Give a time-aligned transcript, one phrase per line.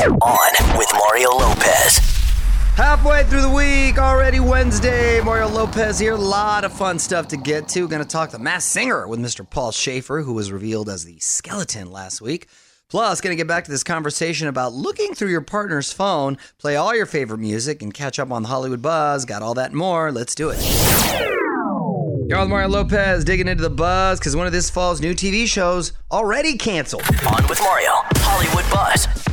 [0.00, 1.98] On with Mario Lopez.
[2.74, 5.20] Halfway through the week, already Wednesday.
[5.20, 6.14] Mario Lopez here.
[6.14, 7.86] A lot of fun stuff to get to.
[7.86, 9.48] Going to talk the Masked Singer with Mr.
[9.48, 12.48] Paul Shaffer, who was revealed as the skeleton last week.
[12.88, 16.76] Plus, going to get back to this conversation about looking through your partner's phone, play
[16.76, 19.26] all your favorite music, and catch up on the Hollywood buzz.
[19.26, 20.10] Got all that and more.
[20.10, 20.60] Let's do it.
[22.26, 25.46] You're on Mario Lopez, digging into the buzz because one of this fall's new TV
[25.46, 27.02] shows already canceled.
[27.02, 27.92] On with Mario.
[28.16, 29.29] Hollywood Buzz.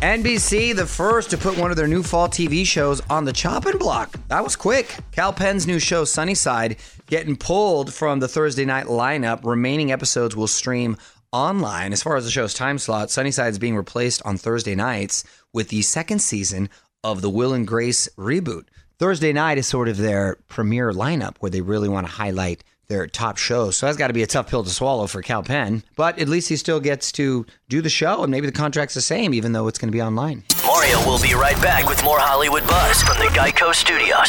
[0.00, 3.78] NBC, the first to put one of their new fall TV shows on the chopping
[3.78, 4.14] block.
[4.28, 4.94] That was quick.
[5.10, 9.40] Kal Penn's new show, Sunnyside, getting pulled from the Thursday night lineup.
[9.42, 10.98] Remaining episodes will stream
[11.32, 11.94] online.
[11.94, 15.70] As far as the show's time slot, Sunnyside is being replaced on Thursday nights with
[15.70, 16.68] the second season
[17.02, 18.64] of the Will and Grace reboot.
[18.98, 23.06] Thursday night is sort of their premiere lineup where they really want to highlight their
[23.06, 23.76] top shows.
[23.76, 25.82] So that's got to be a tough pill to swallow for Kal Penn.
[25.96, 29.00] But at least he still gets to do the show, and maybe the contract's the
[29.00, 30.44] same, even though it's going to be online.
[30.64, 34.28] Mario will be right back with more Hollywood Buzz from the Geico Studios.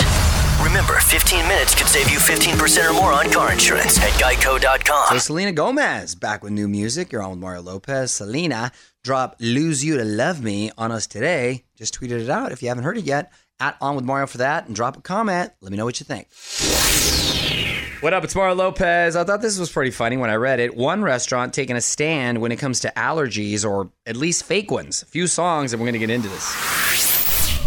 [0.63, 4.65] Remember, 15 minutes could save you 15% or more on car insurance at geico.com.
[4.67, 5.19] Hey, geico.com.
[5.19, 7.11] Selena Gomez back with new music.
[7.11, 8.11] You're on with Mario Lopez.
[8.11, 8.71] Selena
[9.03, 11.63] drop Lose You to Love Me on us today.
[11.75, 13.31] Just tweeted it out if you haven't heard it yet.
[13.59, 15.51] At On with Mario for that and drop a comment.
[15.61, 16.27] Let me know what you think.
[17.99, 18.23] What up?
[18.23, 19.15] It's Mario Lopez.
[19.15, 20.77] I thought this was pretty funny when I read it.
[20.77, 25.01] One restaurant taking a stand when it comes to allergies, or at least fake ones.
[25.01, 27.59] A few songs, and we're going to get into this.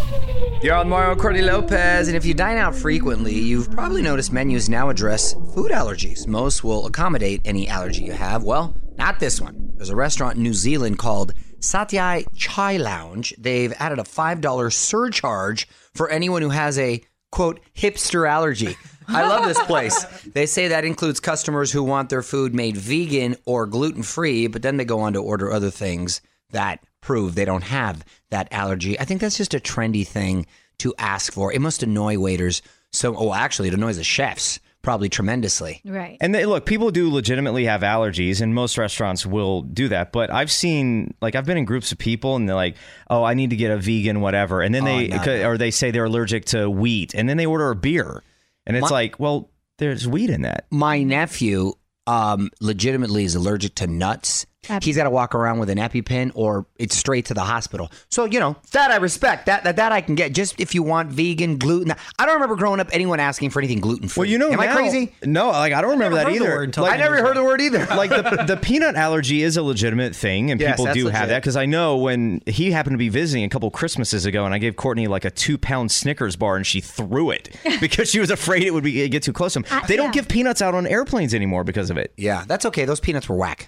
[0.62, 4.68] You're on Mario Cordy Lopez, and if you dine out frequently, you've probably noticed menus
[4.68, 6.28] now address food allergies.
[6.28, 8.44] Most will accommodate any allergy you have.
[8.44, 9.72] Well, not this one.
[9.74, 13.34] There's a restaurant in New Zealand called Satya Chai Lounge.
[13.36, 18.76] They've added a $5 surcharge for anyone who has a quote hipster allergy.
[19.10, 20.04] I love this place.
[20.22, 24.62] They say that includes customers who want their food made vegan or gluten free, but
[24.62, 28.98] then they go on to order other things that prove they don't have that allergy.
[28.98, 30.46] I think that's just a trendy thing
[30.78, 31.52] to ask for.
[31.52, 32.62] It must annoy waiters.
[32.92, 35.80] So, oh, actually, it annoys the chefs probably tremendously.
[35.84, 36.16] Right.
[36.20, 40.12] And they, look, people do legitimately have allergies, and most restaurants will do that.
[40.12, 42.76] But I've seen, like, I've been in groups of people, and they're like,
[43.08, 45.48] "Oh, I need to get a vegan whatever," and then oh, they, no, no.
[45.50, 48.22] or they say they're allergic to wheat, and then they order a beer,
[48.66, 50.66] and it's My- like, well, there's wheat in that.
[50.70, 51.72] My nephew
[52.06, 54.46] um, legitimately is allergic to nuts.
[54.68, 57.90] Ep- He's got to walk around with an EpiPen or it's straight to the hospital.
[58.10, 59.46] So, you know, that I respect.
[59.46, 60.34] That that, that I can get.
[60.34, 61.94] Just if you want vegan, gluten.
[62.18, 64.20] I don't remember growing up anyone asking for anything gluten free.
[64.22, 65.14] Well, you know, Am I crazy?
[65.24, 66.66] No, like I don't remember that either.
[66.76, 67.86] Like, I never heard the word either.
[67.96, 71.18] like the the peanut allergy is a legitimate thing, and Yes, people do legit.
[71.18, 71.40] have that.
[71.40, 74.58] Because I know when he happened to be visiting a couple Christmases ago, and I
[74.58, 77.48] gave Courtney like a two pound Snickers bar, and she threw it
[77.80, 79.64] because she was afraid it would be get too close to him.
[79.70, 82.12] Uh, they don't give peanuts out on airplanes anymore because of it.
[82.18, 82.84] yeah, that's okay.
[82.84, 83.64] Those peanuts were whack.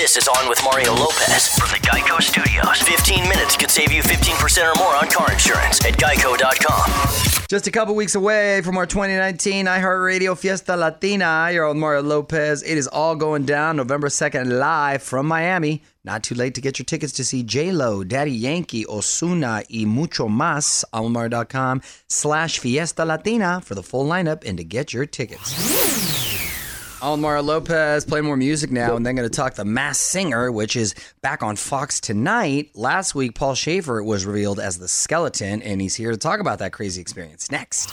[0.00, 2.80] This is On with Mario Lopez from the Geico Studios.
[2.80, 7.44] 15 minutes could save you 15% or more on car insurance at geico.com.
[7.50, 11.50] Just a couple weeks away from our 2019 iHeartRadio Fiesta Latina.
[11.52, 12.62] You're on Mario Lopez.
[12.62, 15.82] It is all going down November 2nd live from Miami.
[16.02, 20.28] Not too late to get your tickets to see J-Lo, Daddy Yankee, Ozuna, y mucho
[20.28, 20.82] más.
[20.94, 26.19] Almar.com slash Fiesta Latina for the full lineup and to get your tickets.
[27.02, 30.76] Almar Lopez play more music now, and then going to talk the Masked Singer, which
[30.76, 32.70] is back on Fox tonight.
[32.74, 36.58] Last week, Paul Shaffer was revealed as the skeleton, and he's here to talk about
[36.58, 37.50] that crazy experience.
[37.50, 37.88] Next.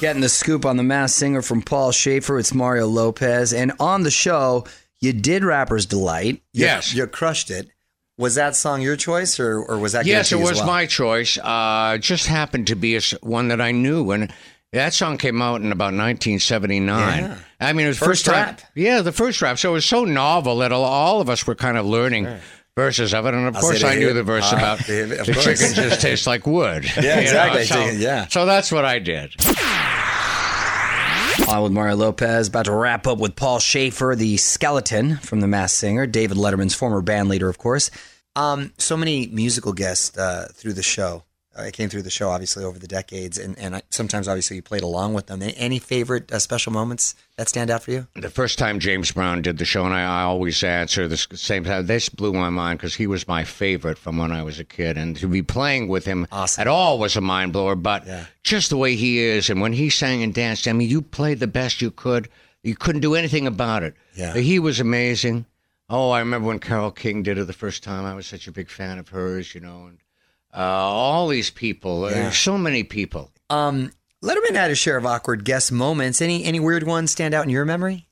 [0.00, 3.52] Getting the scoop on the Masked Singer from Paul Shaffer, it's Mario Lopez.
[3.52, 4.64] And on the show,
[5.00, 6.42] you did Rapper's Delight.
[6.54, 6.94] You- Yes.
[6.94, 7.68] You crushed it.
[8.18, 10.66] Was that song your choice, or, or was that Yes, it was well?
[10.66, 11.36] my choice.
[11.38, 14.32] Uh, it just happened to be a one that I knew, and
[14.72, 17.22] that song came out in about 1979.
[17.24, 17.38] Yeah.
[17.60, 18.46] I mean, it was the First first time.
[18.46, 18.60] rap.
[18.74, 19.58] Yeah, the first rap.
[19.58, 22.28] So it was so novel that all, all of us were kind of learning.
[22.74, 25.22] Verses of it, and of I'll course, I the- knew the verse uh, about the-
[25.26, 25.44] the course.
[25.44, 26.84] chicken just tastes like wood.
[26.96, 27.64] Yeah, exactly.
[27.66, 28.28] So, Yeah.
[28.28, 29.34] so that's what I did.
[31.48, 35.48] On with Mario Lopez, about to wrap up with Paul Shaffer, the skeleton from The
[35.48, 37.90] Masked Singer, David Letterman's former band leader, of course.
[38.36, 41.24] Um, so many musical guests uh, through the show.
[41.58, 44.62] I came through the show obviously over the decades, and, and I, sometimes obviously you
[44.62, 45.42] played along with them.
[45.42, 48.06] Any, favorite uh, special moments that stand out for you?
[48.14, 51.64] The first time James Brown did the show, and I, I always answer the same
[51.64, 51.86] time.
[51.86, 54.96] This blew my mind because he was my favorite from when I was a kid,
[54.96, 56.60] and to be playing with him Awesome.
[56.62, 57.74] at all was a mind blower.
[57.74, 58.24] But Yeah.
[58.42, 61.40] just the way he is, and when he sang and danced, I mean, you played
[61.40, 62.28] the best you could.
[62.62, 63.94] You couldn't do anything about it.
[64.14, 64.34] Yeah.
[64.34, 65.46] He was amazing.
[65.90, 68.06] Oh, I remember when Carole King did it the first time.
[68.06, 69.98] I was such a big fan of hers, you know, and
[70.54, 72.10] uh, all these people.
[72.10, 72.30] Yeah.
[72.30, 73.30] So many people.
[73.50, 73.90] Um,
[74.22, 76.22] Letterman had a share of awkward guest moments.
[76.22, 78.06] Any any weird ones stand out in your memory?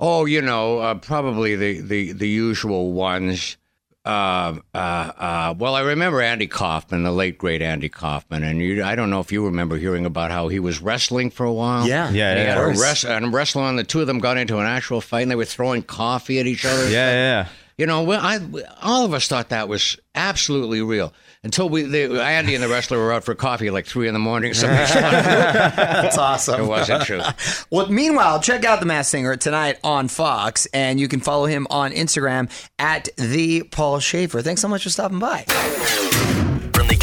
[0.00, 3.58] Oh, you know, uh, probably the, the, the usual ones.
[4.06, 8.82] uh, uh, uh, well, I remember Andy Kaufman, the late great Andy Kaufman, and you,
[8.82, 11.86] I don't know if you remember hearing about how he was wrestling for a while.
[11.86, 12.10] Yeah.
[12.10, 12.54] Yeah, And he yeah.
[12.54, 12.80] had a Of course.
[12.82, 15.36] wrest- and wrestling, and the two of them got into an actual fight, and they
[15.36, 16.84] were throwing coffee at each other.
[16.88, 17.48] Yeah, yeah.
[17.78, 18.40] You know, well, I,
[18.80, 21.12] all of us thought that was absolutely real
[21.42, 24.14] until we, they, Andy and the wrestler were out for coffee at like three in
[24.14, 24.54] the morning.
[24.60, 26.62] That's awesome.
[26.62, 27.20] It wasn't true.
[27.70, 31.66] Well, meanwhile, check out the Masked Singer tonight on Fox, and you can follow him
[31.68, 34.40] on Instagram at the Paul Shaffer.
[34.40, 35.44] Thanks so much for stopping by.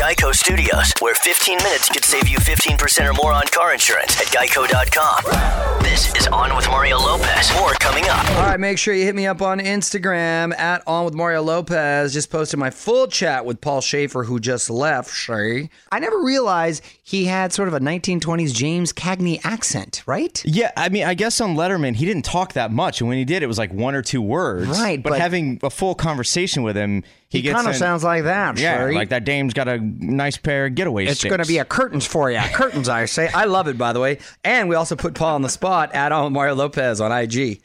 [0.04, 3.74] From the Geico Studios, where 15 minutes could save you 15% or more on car
[3.74, 5.82] insurance at geico.com.
[5.84, 7.54] This is On with Mario Lopez.
[7.56, 8.28] More coming up.
[8.32, 12.14] All right, make sure you hit me up on Instagram at On with Mario Lopez.
[12.14, 15.14] Just posted my full chat with Paul Shaffer, who just left.
[15.14, 15.70] Shay.
[15.92, 20.42] I never realized he had sort of a 1920s James Cagney accent, right?
[20.46, 23.00] Yeah, I mean, I guess on Letterman, he didn't talk that much.
[23.02, 24.68] And when he did, it was like one or two words.
[24.70, 27.04] Right, But, but- having a full conversation with him,
[27.34, 28.60] he, He kind of sounds like that.
[28.60, 28.94] Yeah, Shay.
[28.94, 32.06] like that dame's got a nice pair of getaway It's going to be a curtains
[32.06, 32.40] for you.
[32.54, 33.28] Curtains, I say.
[33.34, 34.20] I love it, by the way.
[34.44, 37.64] And we also put Paul on the spot at on Mario Lopez on IG.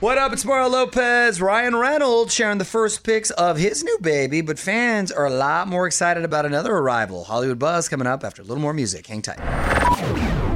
[0.00, 0.32] What up?
[0.32, 1.38] It's Mario Lopez.
[1.42, 5.68] Ryan Reynolds sharing the first pics of his new baby, but fans are a lot
[5.68, 7.24] more excited about another arrival.
[7.24, 9.06] Hollywood Buzz coming up after a little more music.
[9.06, 9.38] Hang tight.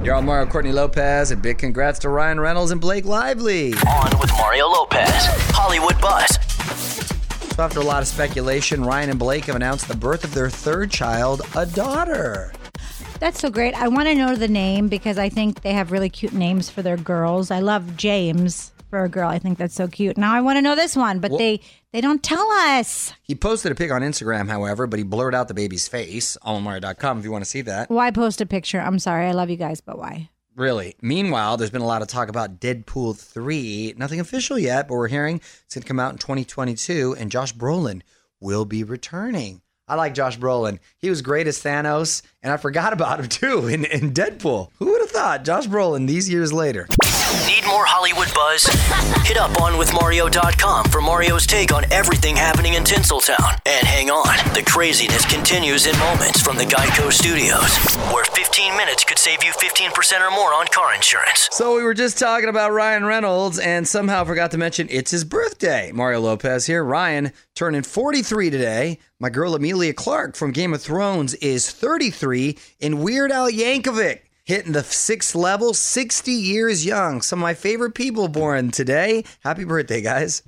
[0.03, 3.75] You're on Mario Courtney Lopez, and big congrats to Ryan Reynolds and Blake Lively.
[3.75, 5.11] On with Mario Lopez.
[5.53, 6.39] Hollywood Buzz.
[7.61, 10.49] So after a lot of speculation, Ryan and Blake have announced the birth of their
[10.49, 12.55] third child, a daughter.
[13.19, 13.75] That's so great.
[13.75, 16.81] I want to know the name because I think they have really cute names for
[16.81, 17.51] their girls.
[17.51, 19.29] I love James for a girl.
[19.29, 20.17] I think that's so cute.
[20.17, 21.61] Now I want to know this one, but they
[21.93, 23.13] they don't tell us.
[23.21, 26.39] He posted a pic on Instagram, however, but he blurred out the baby's face.
[26.43, 27.91] AllenMario.com if you want to see that.
[27.91, 28.81] Why post a picture?
[28.81, 29.27] I'm sorry.
[29.27, 30.31] I love you guys, but why?
[30.57, 30.97] Really.
[31.01, 33.95] Meanwhile, there's been a lot of talk about Deadpool 3.
[33.97, 37.55] Nothing official yet, but we're hearing it's going to come out in 2022, and Josh
[37.55, 38.03] Brolin
[38.41, 39.63] will be returning.
[39.87, 40.79] I like Josh Brolin.
[40.99, 44.71] He was great as Thanos, and I forgot about him too in, in Deadpool.
[44.79, 45.45] Who would have thought?
[45.45, 46.87] Josh Brolin these years later.
[47.47, 48.67] Need more Hollywood buzz?
[49.25, 53.55] Hit up onwithmario.com for Mario's take on everything happening in Tinseltown.
[53.67, 57.77] And hang on, the craziness continues in moments from the Geico Studios,
[58.13, 61.49] where 15 minutes could save you 15% or more on car insurance.
[61.53, 65.23] So we were just talking about Ryan Reynolds and somehow forgot to mention it's his
[65.23, 65.93] birthday.
[65.93, 66.83] Mario Lopez here.
[66.83, 68.99] Ryan turning 43 today.
[69.21, 74.73] My girl Emilia Clarke from Game of Thrones is 33 and Weird Al Yankovic hitting
[74.73, 77.23] the sixth level, 60 years young.
[77.23, 79.23] Some of my favorite people born today.
[79.45, 80.43] Happy birthday, guys.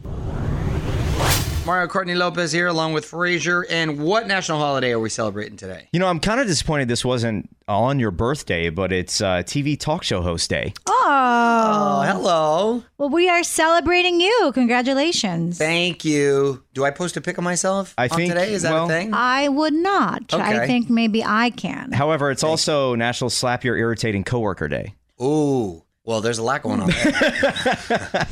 [1.64, 3.64] Mario Courtney Lopez here along with Frazier.
[3.70, 5.88] And what national holiday are we celebrating today?
[5.92, 9.78] You know, I'm kind of disappointed this wasn't on your birthday, but it's uh, TV
[9.78, 10.74] talk show host day.
[11.04, 12.82] Oh, hello.
[12.98, 14.52] Well, we are celebrating you.
[14.54, 15.58] Congratulations.
[15.58, 16.62] Thank you.
[16.74, 18.52] Do I post a pic of myself I on think- today?
[18.52, 19.10] Is that well- a thing?
[19.12, 20.32] I would not.
[20.32, 20.42] Okay.
[20.42, 21.90] I think maybe I can.
[21.92, 24.94] However, it's also National Slap Your Irritating Coworker Day.
[25.20, 25.82] Ooh.
[26.04, 27.12] Well, there's a lot going on there.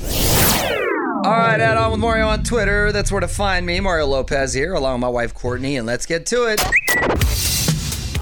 [1.23, 2.93] All right, add on with Mario on Twitter.
[2.93, 6.07] That's where to find me, Mario Lopez here, along with my wife Courtney, and let's
[6.07, 6.61] get to it.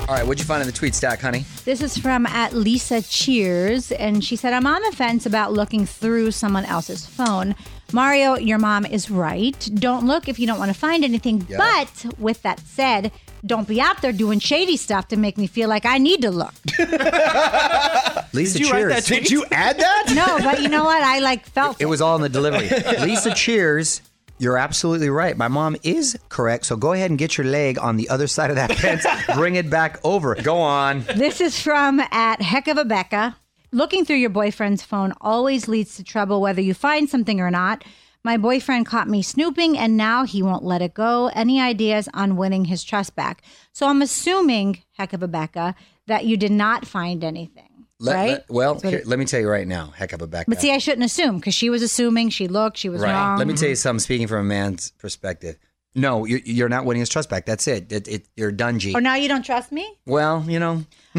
[0.08, 1.44] All right, what'd you find in the tweet stack, honey?
[1.66, 5.84] This is from at Lisa Cheers, and she said, I'm on the fence about looking
[5.84, 7.54] through someone else's phone.
[7.92, 9.68] Mario, your mom is right.
[9.74, 11.46] Don't look if you don't want to find anything.
[11.54, 13.12] But with that said,
[13.44, 16.30] don't be out there doing shady stuff to make me feel like I need to
[16.30, 16.54] look.
[18.32, 19.04] Lisa Cheers.
[19.04, 20.12] Did you add that?
[20.14, 21.02] No, but you know what?
[21.02, 22.70] I like felt It was all in the delivery.
[23.06, 24.00] Lisa Cheers.
[24.38, 25.36] You're absolutely right.
[25.36, 26.66] My mom is correct.
[26.66, 29.04] So go ahead and get your leg on the other side of that fence.
[29.34, 30.34] Bring it back over.
[30.36, 31.00] Go on.
[31.16, 33.36] This is from at Heck of a Becca.
[33.72, 37.84] Looking through your boyfriend's phone always leads to trouble, whether you find something or not.
[38.24, 41.28] My boyfriend caught me snooping and now he won't let it go.
[41.34, 43.42] Any ideas on winning his trust back?
[43.72, 45.74] So I'm assuming, Heck of a Becca,
[46.06, 47.67] that you did not find anything.
[48.00, 48.30] Let- right?
[48.30, 49.92] let- well, here, let me tell you right now.
[49.96, 50.46] Heck of a back.
[50.48, 52.30] but see, I shouldn't assume because she was assuming.
[52.30, 52.76] She looked.
[52.76, 53.12] She was Right.
[53.12, 53.38] wrong.
[53.38, 54.00] Let me tell you something.
[54.00, 55.56] Speaking from a man's perspective,
[55.94, 57.44] no, you, you're not winning his trust back.
[57.44, 57.90] That's it.
[57.92, 58.94] it, it you're dungy.
[58.94, 59.88] Or now you don't trust me?
[60.06, 60.84] Well, you know,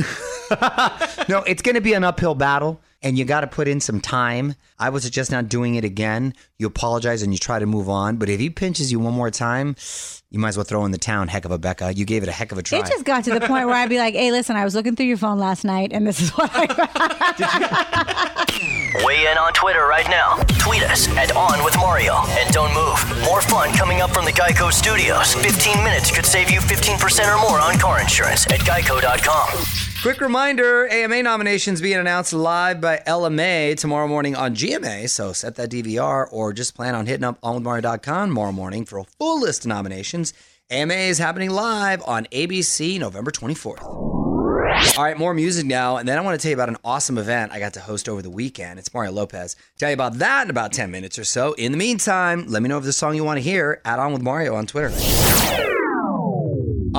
[1.27, 3.99] no, it's going to be an uphill battle, and you got to put in some
[3.99, 4.55] time.
[4.79, 6.33] I would suggest not doing it again.
[6.57, 8.17] You apologize and you try to move on.
[8.17, 9.75] But if he pinches you one more time,
[10.31, 11.27] you might as well throw in the town.
[11.27, 11.93] Heck of a Becca.
[11.95, 12.79] You gave it a heck of a try.
[12.79, 14.95] It just got to the point where I'd be like, "Hey, listen, I was looking
[14.95, 16.67] through your phone last night, and this is what I
[19.05, 20.37] Weigh in on Twitter right now.
[20.59, 22.15] Tweet us at On With Mario.
[22.29, 22.97] And don't move.
[23.25, 25.33] More fun coming up from the Geico Studios.
[25.35, 29.49] 15 minutes could save you 15% or more on car insurance at geico.com.
[30.01, 35.09] Quick reminder AMA nominations being announced live by LMA tomorrow morning on G GMA.
[35.09, 39.03] So set that DVR or just plan on hitting up onwithmario.com tomorrow morning for a
[39.03, 40.33] full list of nominations.
[40.69, 43.81] AMA is happening live on ABC November 24th.
[44.97, 45.97] All right, more music now.
[45.97, 48.07] And then I want to tell you about an awesome event I got to host
[48.07, 48.77] over the weekend.
[48.77, 49.55] It's Mario Lopez.
[49.79, 51.53] Tell you about that in about 10 minutes or so.
[51.53, 53.81] In the meantime, let me know if a song you want to hear.
[53.83, 54.89] Add on with Mario on Twitter.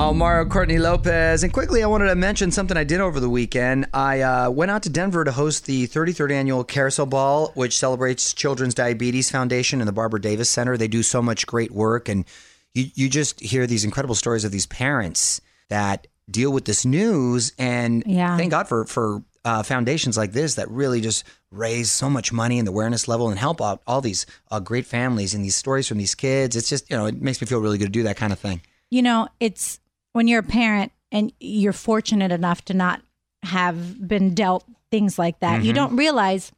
[0.09, 1.43] Mario Courtney Lopez.
[1.43, 3.85] And quickly, I wanted to mention something I did over the weekend.
[3.93, 8.33] I uh, went out to Denver to host the 33rd annual Carousel Ball, which celebrates
[8.33, 10.75] Children's Diabetes Foundation and the Barbara Davis Center.
[10.75, 12.09] They do so much great work.
[12.09, 12.25] And
[12.73, 15.39] you, you just hear these incredible stories of these parents
[15.69, 17.53] that deal with this news.
[17.59, 18.35] And Yeah.
[18.37, 22.57] thank God for, for uh, foundations like this that really just raise so much money
[22.57, 25.87] and the awareness level and help out all these uh, great families and these stories
[25.87, 26.55] from these kids.
[26.55, 28.39] It's just, you know, it makes me feel really good to do that kind of
[28.39, 28.61] thing.
[28.89, 29.79] You know, it's
[30.13, 33.01] when you're a parent and you're fortunate enough to not
[33.43, 35.65] have been dealt things like that, Mm-hmm.
[35.65, 36.51] you don't realize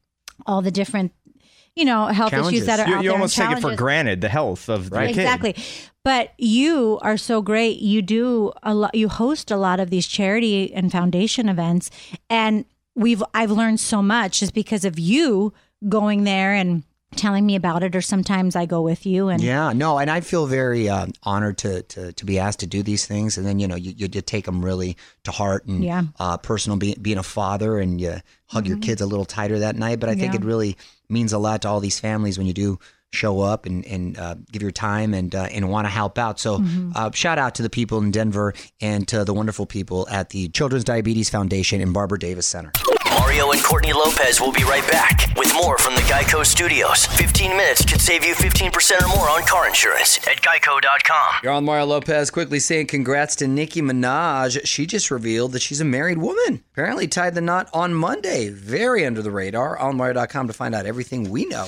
[0.45, 1.11] all the different,
[1.75, 2.53] you know, health Challenges.
[2.63, 3.15] issues that are You, out you there.
[3.17, 5.09] almost take it for granted the health of the kid.
[5.09, 5.55] Exactly.
[6.03, 7.79] But you are so great.
[7.79, 11.89] You do a lot you host a lot of these charity and foundation events
[12.29, 15.53] and we've I've learned so much just because of you
[15.87, 16.83] going there and
[17.13, 20.21] telling me about it or sometimes I go with you and Yeah, no, and I
[20.21, 23.59] feel very uh, honored to, to to be asked to do these things, and then
[23.59, 26.01] you know you, you, you take them really to heart and Yeah.
[26.01, 26.21] Mm-hmm.
[26.23, 26.77] uh, personal.
[26.77, 28.15] Be, being a father, and you
[28.47, 29.99] hug your kids a little tighter that night.
[29.99, 30.39] But I think Yeah.
[30.39, 30.77] it really
[31.09, 32.79] means a lot to all these families when you do
[33.11, 36.39] show up and and uh, give your time and uh, and want to help out.
[36.39, 36.91] So Mm-hmm.
[36.95, 40.49] uh, shout out to the people in Denver and to the wonderful people at the
[40.49, 42.71] Children's Diabetes Foundation and Barbara Davis Center.
[43.19, 47.05] Mario and Courtney Lopez will be right back with more from the Geico Studios.
[47.05, 51.33] 15 minutes could save you 15% or more on car insurance at geico.com.
[51.43, 54.65] You're on Mario Lopez quickly saying congrats to Nicki Minaj.
[54.65, 56.63] She just revealed that she's a married woman.
[56.71, 58.47] Apparently tied the knot on Monday.
[58.47, 59.77] Very under the radar.
[59.77, 61.67] On Mario.com to find out everything we know.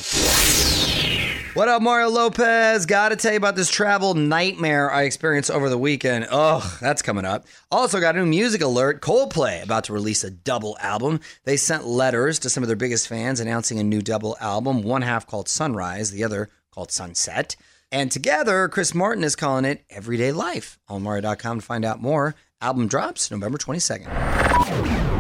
[1.56, 2.86] What up, Mario Lopez?
[2.86, 6.28] Got to tell you about this travel nightmare I experienced over the weekend.
[6.30, 7.46] Oh, that's coming up.
[7.72, 9.02] Also, got a new music alert.
[9.02, 11.22] Coldplay about to release a double album.
[11.46, 15.02] They sent letters to some of their biggest fans announcing a new double album, one
[15.02, 17.56] half called Sunrise, the other called Sunset.
[17.90, 20.78] And together, Chris Martin is calling it Everyday Life.
[20.90, 22.36] On Mario.com to find out more.
[22.60, 25.15] Album drops November 22nd.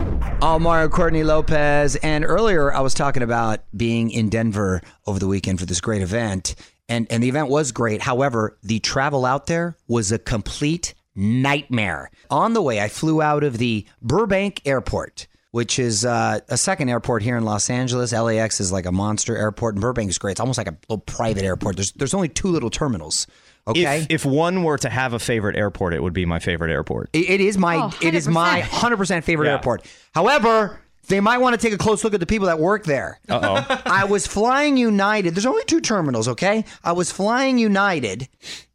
[0.46, 1.96] Mario Courtney Lopez.
[1.96, 6.04] And earlier I was talking about being in Denver over the weekend for this great
[6.04, 6.54] event.
[6.88, 8.00] And, and the event was great.
[8.00, 12.12] However, the travel out there was a complete nightmare.
[12.30, 16.90] On the way, I flew out of the Burbank Airport, which is uh, a second
[16.90, 18.14] airport here in Los Angeles.
[18.14, 20.34] LAX is like a monster airport, and Burbank is great.
[20.34, 21.78] It's almost like a little private airport.
[21.78, 23.26] There's, there's only two little terminals.
[23.68, 24.02] Okay.
[24.02, 27.10] If, if one were to have a favorite airport, it would be my favorite airport.
[27.14, 29.24] It- it is my Oh, it is my 100%.
[29.24, 29.54] favorite Yeah.
[29.54, 29.86] airport.
[30.14, 33.20] However, they might want to take a close look at the people that work there.
[33.30, 33.82] Uh oh.
[33.86, 35.36] I was flying United.
[35.36, 36.64] There's only two terminals, okay?
[36.84, 38.28] I was flying United,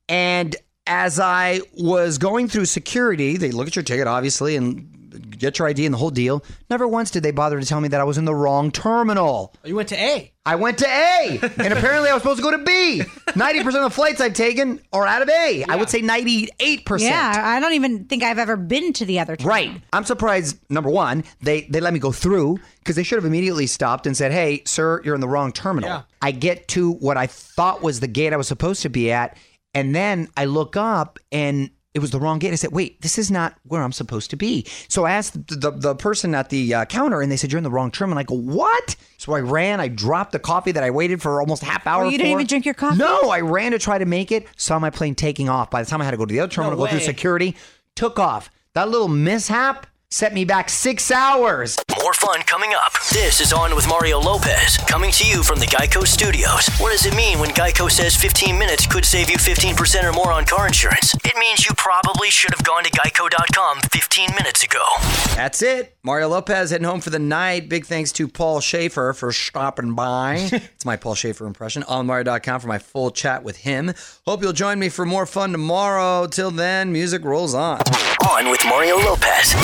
[0.08, 0.54] and
[0.86, 4.88] as I was going through security, they look at your ticket, obviously, and
[5.40, 6.44] get your ID and the whole deal.
[6.68, 9.54] Never once did they bother to tell me that I was in the wrong terminal.
[9.64, 10.32] Oh, you went to A.
[10.46, 13.02] I went to A, and apparently I was supposed to go to B.
[13.36, 15.64] Ninety percent of the flights I've taken are out of A.
[15.68, 17.10] I would say ninety-eight percent.
[17.12, 19.50] Yeah, I don't even think I've ever been to the other terminal.
[19.50, 19.82] Right.
[19.92, 20.58] I'm surprised.
[20.70, 24.16] Number one, they they let me go through because they should have immediately stopped and
[24.16, 26.02] said, "Hey, sir, you're in the wrong terminal." Yeah.
[26.22, 29.36] I get to what I thought was the gate I was supposed to be at,
[29.74, 32.52] and then I look up and it was the wrong gate.
[32.52, 35.56] I said, "Wait, this is not where I'm supposed to be." So I asked the
[35.56, 38.18] the, the person at the uh, counter, and they said, "You're in the wrong terminal."
[38.18, 39.80] I go, "What?" So I ran.
[39.80, 42.04] I dropped the coffee that I waited for almost half hour.
[42.04, 42.38] you didn't for.
[42.38, 42.98] even drink your coffee?
[42.98, 44.46] No, I ran to try to make it.
[44.56, 45.70] Saw my plane taking off.
[45.70, 47.56] By the time I had to go to the other terminal, go through security,
[47.96, 48.50] took off.
[48.74, 51.78] That little mishap set me back six hours.
[52.02, 52.92] More fun coming up.
[53.12, 56.66] This is On with Mario Lopez, coming to you from the Geico Studios.
[56.78, 60.32] What does it mean when Geico says 15 minutes could save you 15% or more
[60.32, 61.14] on car insurance?
[61.24, 64.82] It means you probably should have gone to geico.com 15 minutes ago.
[65.36, 65.96] That's it.
[66.02, 67.68] Mario Lopez heading home for the night.
[67.68, 70.48] Big thanks to Paul Shaffer for stopping by.
[70.52, 71.84] it's my Paul Shaffer impression.
[71.84, 73.94] On Mario.com for my full chat with him.
[74.26, 76.26] Hope you'll join me for more fun tomorrow.
[76.26, 77.80] Till then, music rolls on.
[78.28, 79.54] On with Mario Lopez.